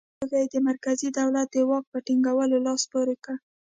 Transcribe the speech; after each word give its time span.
په 0.19 0.23
دې 0.25 0.25
توګه 0.31 0.37
یې 0.41 0.47
د 0.53 0.55
مرکزي 0.69 1.09
دولت 1.19 1.47
د 1.51 1.57
واک 1.69 1.85
په 1.91 1.99
ټینګولو 2.05 2.55
لاس 2.65 2.81
پورې 2.91 3.15
کړ. 3.23 3.35